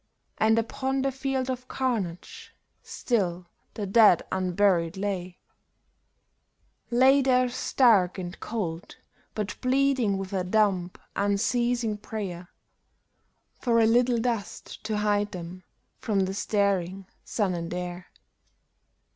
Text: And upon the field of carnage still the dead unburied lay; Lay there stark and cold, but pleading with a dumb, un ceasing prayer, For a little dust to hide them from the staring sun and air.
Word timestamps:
And 0.39 0.57
upon 0.57 1.03
the 1.03 1.11
field 1.11 1.47
of 1.47 1.67
carnage 1.67 2.55
still 2.81 3.45
the 3.75 3.85
dead 3.85 4.23
unburied 4.31 4.97
lay; 4.97 5.37
Lay 6.89 7.21
there 7.21 7.47
stark 7.49 8.17
and 8.17 8.39
cold, 8.39 8.95
but 9.35 9.55
pleading 9.61 10.17
with 10.17 10.33
a 10.33 10.43
dumb, 10.43 10.89
un 11.15 11.37
ceasing 11.37 11.99
prayer, 12.01 12.49
For 13.59 13.79
a 13.79 13.85
little 13.85 14.17
dust 14.17 14.83
to 14.85 14.97
hide 14.97 15.33
them 15.33 15.63
from 15.99 16.21
the 16.21 16.33
staring 16.33 17.05
sun 17.23 17.53
and 17.53 17.71
air. 17.71 18.07